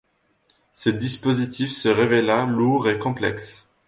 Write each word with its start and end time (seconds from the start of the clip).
Ce 0.73 0.89
dispositif 0.89 1.69
se 1.69 1.87
révéla 1.87 2.45
lourd 2.47 2.89
et 2.89 2.97
complexe. 2.97 3.69